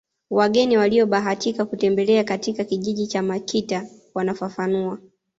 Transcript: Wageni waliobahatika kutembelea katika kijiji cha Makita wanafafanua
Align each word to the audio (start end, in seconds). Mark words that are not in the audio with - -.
Wageni 0.29 0.77
waliobahatika 0.77 1.65
kutembelea 1.65 2.23
katika 2.23 2.63
kijiji 2.63 3.07
cha 3.07 3.21
Makita 3.21 3.87
wanafafanua 4.13 4.97